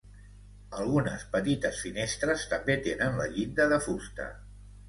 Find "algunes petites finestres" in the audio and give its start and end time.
0.77-2.47